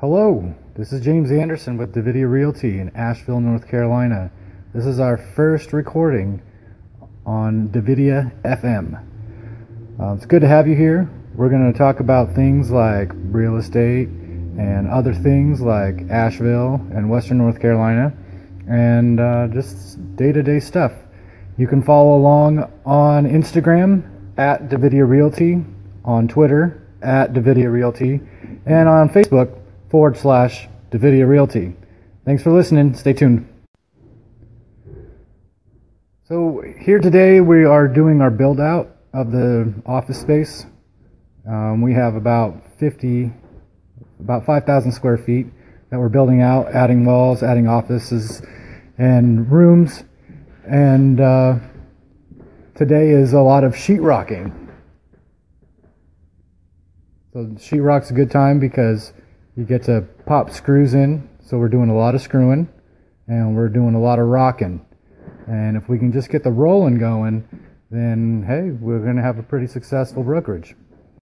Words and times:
Hello, 0.00 0.54
this 0.76 0.94
is 0.94 1.02
James 1.02 1.30
Anderson 1.30 1.76
with 1.76 1.94
Davidia 1.94 2.26
Realty 2.26 2.78
in 2.78 2.90
Asheville, 2.96 3.38
North 3.38 3.68
Carolina. 3.68 4.30
This 4.72 4.86
is 4.86 4.98
our 4.98 5.18
first 5.18 5.74
recording 5.74 6.40
on 7.26 7.68
Davidia 7.68 8.32
FM. 8.40 9.04
Uh, 10.00 10.14
it's 10.14 10.24
good 10.24 10.40
to 10.40 10.48
have 10.48 10.66
you 10.66 10.74
here. 10.74 11.06
We're 11.34 11.50
going 11.50 11.70
to 11.70 11.78
talk 11.78 12.00
about 12.00 12.34
things 12.34 12.70
like 12.70 13.10
real 13.14 13.58
estate 13.58 14.08
and 14.08 14.88
other 14.88 15.12
things 15.12 15.60
like 15.60 16.08
Asheville 16.08 16.76
and 16.94 17.10
Western 17.10 17.36
North 17.36 17.60
Carolina 17.60 18.10
and 18.70 19.20
uh, 19.20 19.48
just 19.48 20.16
day 20.16 20.32
to 20.32 20.42
day 20.42 20.60
stuff. 20.60 20.92
You 21.58 21.66
can 21.66 21.82
follow 21.82 22.16
along 22.16 22.72
on 22.86 23.26
Instagram 23.26 24.08
at 24.38 24.70
Davidia 24.70 25.06
Realty, 25.06 25.62
on 26.06 26.26
Twitter 26.26 26.88
at 27.02 27.34
Davidia 27.34 27.70
Realty, 27.70 28.22
and 28.64 28.88
on 28.88 29.10
Facebook 29.10 29.59
forward 29.90 30.16
slash 30.16 30.68
Davidia 30.90 31.28
Realty. 31.28 31.74
Thanks 32.24 32.42
for 32.44 32.52
listening. 32.52 32.94
Stay 32.94 33.12
tuned. 33.12 33.46
So, 36.24 36.62
here 36.78 37.00
today 37.00 37.40
we 37.40 37.64
are 37.64 37.88
doing 37.88 38.20
our 38.20 38.30
build 38.30 38.60
out 38.60 38.96
of 39.12 39.32
the 39.32 39.74
office 39.84 40.20
space. 40.20 40.64
Um, 41.48 41.82
we 41.82 41.92
have 41.94 42.14
about 42.14 42.62
50, 42.78 43.32
about 44.20 44.46
5,000 44.46 44.92
square 44.92 45.18
feet 45.18 45.48
that 45.90 45.98
we're 45.98 46.08
building 46.08 46.40
out, 46.40 46.68
adding 46.72 47.04
walls, 47.04 47.42
adding 47.42 47.66
offices 47.66 48.42
and 48.96 49.50
rooms. 49.50 50.04
And 50.68 51.20
uh, 51.20 51.58
today 52.76 53.10
is 53.10 53.32
a 53.32 53.40
lot 53.40 53.64
of 53.64 53.72
sheetrocking. 53.72 54.54
So 57.32 57.46
sheetrock's 57.56 58.10
a 58.10 58.14
good 58.14 58.30
time 58.30 58.60
because 58.60 59.12
you 59.60 59.66
get 59.66 59.82
to 59.82 60.00
pop 60.24 60.50
screws 60.50 60.94
in. 60.94 61.28
So 61.44 61.58
we're 61.58 61.68
doing 61.68 61.90
a 61.90 61.94
lot 61.94 62.14
of 62.14 62.22
screwing 62.22 62.66
and 63.28 63.54
we're 63.54 63.68
doing 63.68 63.94
a 63.94 64.00
lot 64.00 64.18
of 64.18 64.26
rocking. 64.26 64.86
And 65.46 65.76
if 65.76 65.86
we 65.86 65.98
can 65.98 66.12
just 66.12 66.30
get 66.30 66.42
the 66.42 66.50
rolling 66.50 66.98
going, 66.98 67.46
then 67.90 68.42
hey, 68.46 68.70
we're 68.70 69.00
going 69.00 69.16
to 69.16 69.22
have 69.22 69.38
a 69.38 69.42
pretty 69.42 69.66
successful 69.66 70.22
brokerage. 70.22 70.74